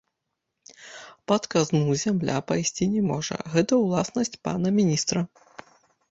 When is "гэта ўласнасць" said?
3.57-4.39